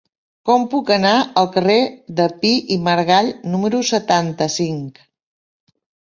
Com 0.49 0.63
puc 0.69 0.87
anar 0.93 1.09
al 1.41 1.49
carrer 1.57 1.75
de 2.19 2.25
Pi 2.39 2.51
i 2.75 2.77
Margall 2.87 3.29
número 3.55 3.83
setanta-cinc? 3.91 4.99